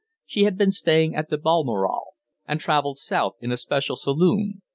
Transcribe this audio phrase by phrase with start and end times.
[0.25, 2.15] She had been staying at Balmoral,
[2.47, 4.63] and travelled south in a special saloon.